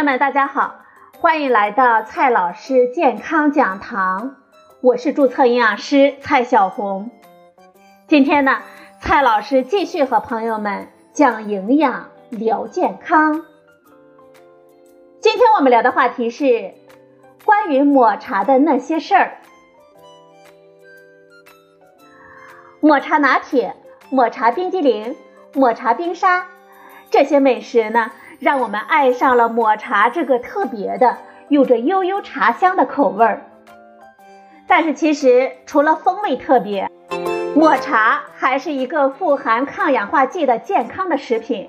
[0.00, 0.76] 友们，大家好，
[1.18, 4.36] 欢迎来到蔡老师健康讲堂，
[4.80, 7.10] 我是注册营养师蔡小红。
[8.06, 8.62] 今天呢，
[9.02, 13.44] 蔡老师继续和朋友们讲营养聊健康。
[15.20, 16.72] 今天我们聊的话题是
[17.44, 19.36] 关于抹茶的那些事儿。
[22.80, 23.76] 抹茶拿铁、
[24.08, 25.14] 抹茶冰激凌、
[25.52, 26.46] 抹茶冰沙，
[27.10, 28.10] 这些美食呢？
[28.40, 31.18] 让我们爱上了抹茶这个特别的、
[31.48, 33.42] 有着悠悠茶香的口味儿。
[34.66, 36.90] 但是其实除了风味特别，
[37.54, 41.68] 抹茶还是一个富含抗氧化剂的健康的食品。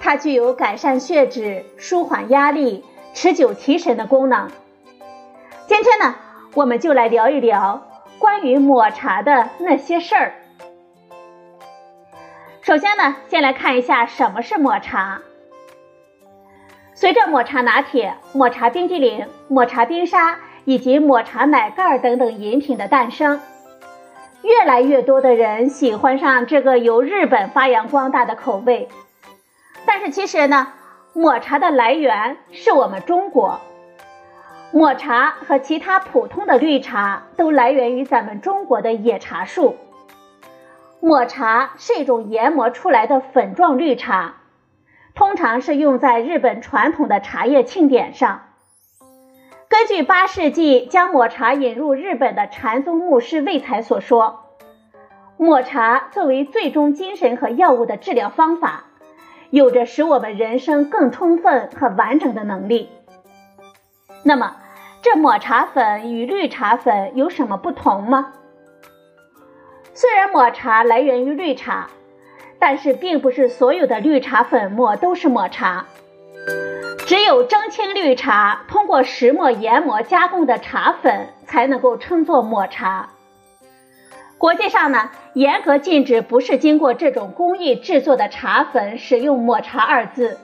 [0.00, 4.48] 它具有改善血脂、舒缓压力、持久提神的功能。
[5.66, 6.14] 今天呢，
[6.54, 7.88] 我们就来聊一聊
[8.20, 10.34] 关于抹茶的那些事儿。
[12.62, 15.22] 首先呢，先来看一下什么是抹茶。
[17.00, 23.40] 随着抹茶拿铁、抹茶冰激凌、抹茶冰沙以及抹茶奶盖等等饮品的诞生，
[24.42, 28.88] 越来越多的人喜欢上这个由日本发扬光大的口味。
[29.86, 30.72] 但是其实呢，
[31.12, 33.60] 抹茶的来源是我们中国。
[34.72, 39.76] 抹茶和其他普通的绿茶都来源于咱们中国的野茶树。
[40.98, 44.34] 抹茶是一种研磨出来的粉状绿茶。
[45.18, 48.42] 通常是用在日本传统的茶叶庆典上。
[49.68, 54.44] 根据八世纪将抹茶引入日本的禅宗牧师魏才所说，
[55.36, 58.84] 抹茶作为最终精神和药物的治疗方法，
[59.50, 62.88] 有着使我们人生更充分和完整的能力。
[64.22, 64.54] 那么，
[65.02, 68.34] 这抹茶粉与绿茶粉有什么不同吗？
[69.94, 71.88] 虽然抹茶来源于绿茶。
[72.60, 75.86] 但是，并不是所有的绿茶粉末都是抹茶，
[77.06, 83.10] 只有蒸青绿茶通过石磨研磨加工的茶粉才能够称作抹茶。
[84.38, 90.38] 国际上呢，严格禁止不是经过这种工艺制作的茶粉使用“抹茶”二字。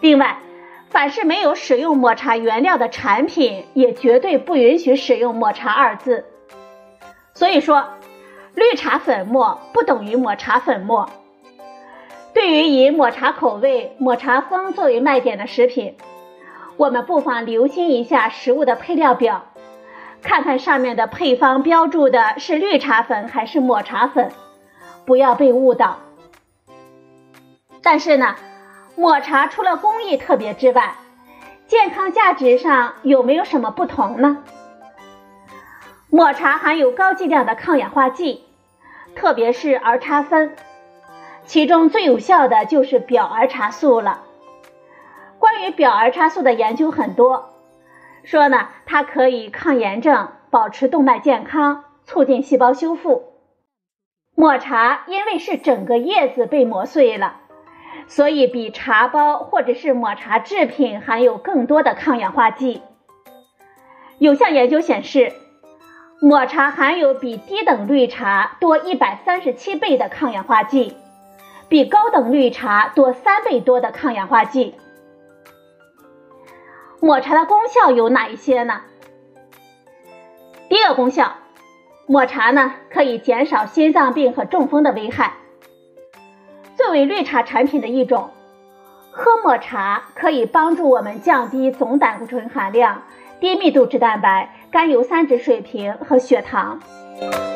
[0.00, 0.38] 另外，
[0.90, 6.26] 凡是没有使用抹茶原料的产品，也绝对不允许使用“抹茶”二字。
[7.32, 7.88] 所以说。
[8.54, 11.08] 绿茶粉末不等于抹茶粉末。
[12.32, 15.96] 对于以抹茶口味、抹茶风作为卖点的食品，
[16.76, 19.44] 我们不妨留心一下食物的配料表，
[20.22, 24.32] 看看上面的配方标注的是绿茶粉还是抹茶粉，
[25.04, 25.98] 不要被误导。
[27.82, 28.34] 但是呢，
[28.96, 30.94] 抹茶除了工艺特别之外，
[31.66, 34.38] 健康价值上有没有什么不同呢？
[36.10, 38.43] 抹茶含有高剂量的抗氧化剂，
[39.16, 40.52] 特别是儿茶酚，
[41.44, 44.22] 其中最有效的就是表儿茶素了。
[45.38, 47.50] 关于表儿茶素的研究很多，
[48.22, 53.24] 说呢它可以抗炎症、保持动脉健康、促进细胞修复。
[54.34, 57.36] 抹茶因为是整个叶子被磨碎了，
[58.08, 62.82] 所以比茶包或者是抹茶制品含有更多的抗氧化剂。
[64.18, 65.32] 有项研究显示。
[66.26, 70.96] 抹茶含有比低等绿茶多一百三十七倍的抗氧化剂，
[71.68, 74.74] 比高等绿茶多三倍多的抗氧化剂。
[76.98, 78.80] 抹茶的功效有哪一些呢？
[80.70, 81.34] 第一个功效，
[82.06, 85.34] 抹茶呢可以减少心脏病和中风的危害。
[86.74, 88.30] 作为绿茶产品的一种，
[89.10, 93.02] 喝抹茶可以帮助我们降低总胆固醇含量。
[93.44, 96.80] 低密度脂蛋白、甘油三酯水平和血糖。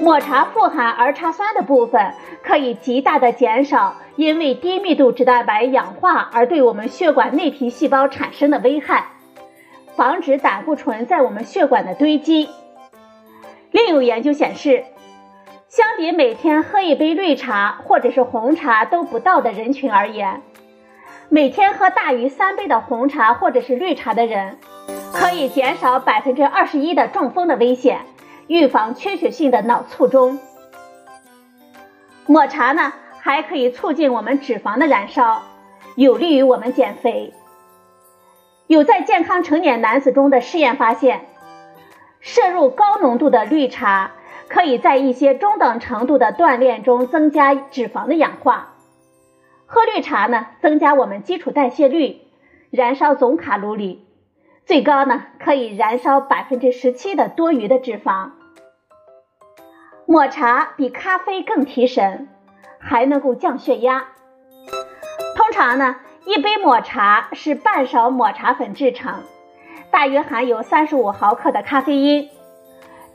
[0.00, 9.06] 抹茶富含儿茶酸的部分，可以极大的减少因为低密度脂蛋白氧化而对我们血管内皮细胞产生的危害，
[9.96, 12.48] 防止胆固醇在我们血管的堆积。
[13.72, 14.84] 另有研究显示，
[15.66, 20.42] 相比每天喝一杯绿茶或者是红茶都不到的人群而言，
[21.28, 24.58] 每天喝大于三杯的红茶或者是绿茶的人。
[25.12, 28.00] 可以减少百分之二十一的中风的危险，
[28.46, 30.38] 预防缺血性的脑卒中。
[32.26, 35.42] 抹茶呢，还可以促进我们脂肪的燃烧，
[35.96, 37.32] 有利于我们减肥。
[38.66, 41.26] 有在健康成年男子中的试验发现，
[42.20, 44.12] 摄入高浓度的绿茶，
[44.48, 48.74] 可以在一些中等程度的锻炼中增加脂肪的氧化。
[49.66, 52.22] 喝绿茶呢，增加我们基础代谢率，
[52.70, 54.06] 燃烧总卡路里。
[54.64, 58.30] 最高呢，可以燃烧百分之十七的多余的脂肪。
[60.06, 62.28] 抹茶比咖啡更提神，
[62.78, 64.04] 还能够降血压。
[65.34, 69.22] 通常呢，一杯抹茶是半勺抹茶粉制成，
[69.90, 72.30] 大约含有三十五毫克的咖啡因，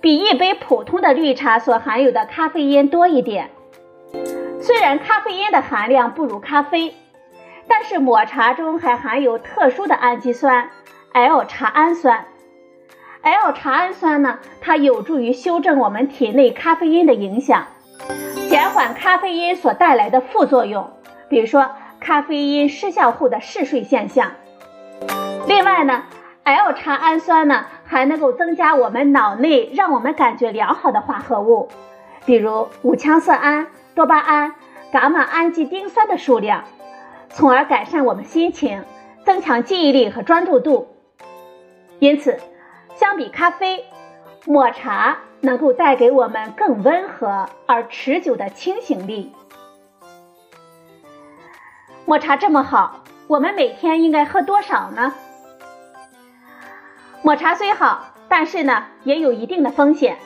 [0.01, 3.51] 比一杯普通的绿茶所含有的咖啡因多一点。
[4.59, 6.93] 虽然咖啡因的含量不如咖啡，
[7.67, 10.69] 但是抹茶中还含有特殊的氨基酸
[11.17, 12.25] L 茶氨酸。
[13.23, 17.65] L 茶氨酸呢，它有助于修正我们体内咖啡因的影响，
[18.51, 20.91] 减缓咖啡因所带来的副作用，
[21.27, 21.71] 比如说。
[21.99, 24.33] 咖啡因失效后的嗜睡现象。
[25.47, 26.03] 另外呢
[26.43, 31.69] ，L 茶氨酸呢还能够增加我们脑内让我们感觉良好的化合物，
[32.25, 34.53] 比如五羟色胺、多巴胺、
[34.93, 36.65] 伽马氨基丁酸的数量，
[37.29, 38.83] 从而改善我们心情，
[39.25, 40.87] 增强记忆力和专注度。
[41.99, 42.39] 因此，
[42.95, 43.85] 相比咖啡，
[44.45, 49.33] 抹茶能够带给我们更温和而持久的清醒力。
[52.05, 55.13] 抹茶这么好，我们每天应该喝多少呢？
[57.23, 60.17] 抹茶虽好，但是呢也有一定的风险。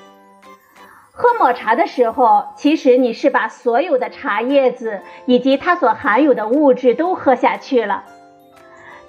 [1.14, 8.04] 喝抹茶的时候，其实你是把所有的茶叶子以及它所含有的物质都喝下去了。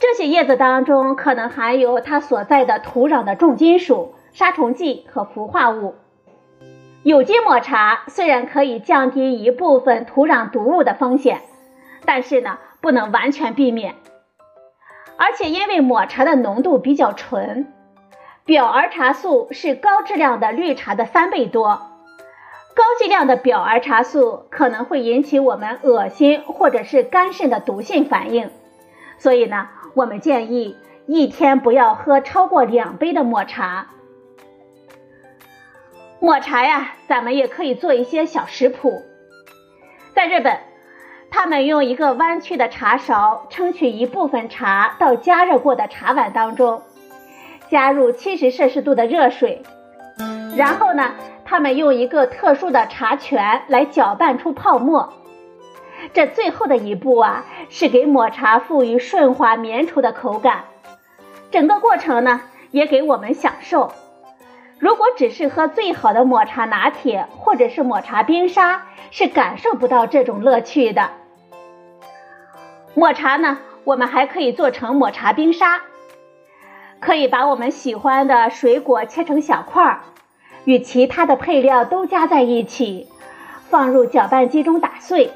[0.03, 5.95] 这些叶子当中可能含有它所在的土壤的重金属、杀虫剂和氟化物。
[7.05, 11.41] 有机抹茶虽然可以降低一部分土壤毒物的风险。
[12.05, 13.95] 但是呢，不能完全避免，
[15.17, 17.73] 而且因为抹茶的浓度比较纯，
[18.45, 21.81] 表儿茶素是高质量的绿茶的三倍多，
[22.75, 28.51] 高剂量的表儿茶素可能会引起我们恶心或者是肝肾的毒性反应，
[29.23, 30.77] 所以呢，我们建议
[31.07, 33.87] 一天不要喝超过两杯的抹茶。
[36.19, 39.03] 抹茶呀，咱们也可以做一些小食谱，
[40.13, 40.59] 在日本。
[41.31, 46.83] 他们用一个弯曲的茶勺盛取一部分茶到加热过的茶碗当中，
[47.71, 49.63] 加入七十摄氏度的热水，
[50.57, 51.13] 然后呢，
[51.45, 55.13] 他们用一个特殊的茶泉来搅拌出泡沫。
[56.13, 60.65] 这最后的一步啊，是给抹茶赋予顺滑绵稠的口感。
[61.51, 63.93] 整个过程呢，也给我们享受。
[64.79, 71.11] 如果只是喝最好的抹茶拿铁或者是抹茶冰沙，是感受不到这种乐趣的。
[72.95, 75.83] 抹茶呢，我们还可以做成抹茶冰沙，
[77.01, 80.01] 可以把我们喜欢的水果切成小块儿，
[80.65, 83.09] 与其他的配料都加在一起，
[83.71, 85.31] 放入搅拌机中打碎，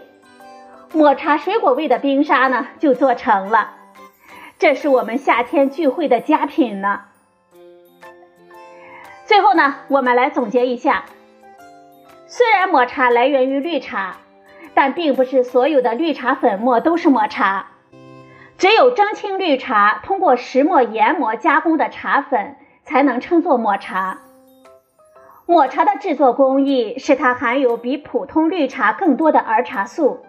[0.92, 3.74] 抹茶水果味的冰沙呢就做成了。
[4.58, 7.02] 这是我们夏天聚会的佳品呢。
[9.24, 11.04] 最后呢，我们来总结一下，
[12.26, 14.16] 虽然抹茶来源于绿茶。
[14.78, 17.68] 但并不是所有的绿茶粉末都是抹茶，
[18.58, 24.18] 只有蒸青绿茶通过石磨研磨加工的茶粉才能称作抹茶。
[25.46, 30.25] 抹茶的制作工艺使它含有比普通绿茶更多的儿茶素，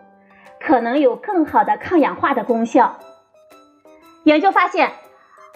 [0.59, 2.97] 可能有更好的抗氧化的功效。
[4.23, 4.91] 研究发现，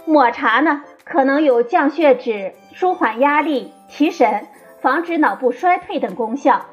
[0.06, 4.48] 抹茶呢可能有降血脂、舒缓压力、提神、
[4.80, 6.66] 防止脑部衰退等功效。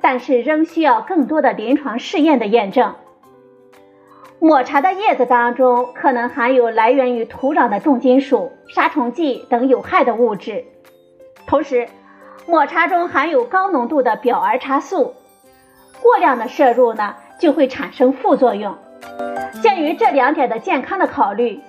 [0.00, 2.94] 但是仍需要更多的临床试验的验证。
[4.38, 10.64] 抹茶的叶子当中可能含有来源于土壤的重金属、杀虫剂等有害的物质，
[11.48, 11.88] 同时，
[12.46, 15.14] 抹茶中含有高浓度的表儿茶素，
[16.00, 18.76] 过量的摄入呢就会产生副作用。
[19.62, 21.60] 鉴于这两点的健康的考虑，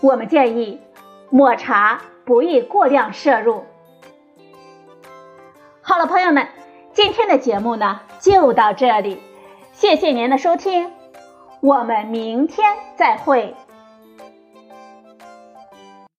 [0.00, 0.80] 我们建议
[1.30, 3.64] 抹茶不宜过量摄入。
[5.82, 6.46] 好了，朋友们。
[6.92, 9.20] 今天的节目呢就到这里，
[9.74, 10.90] 谢谢您的收听，
[11.60, 12.66] 我们明天
[12.96, 13.54] 再会。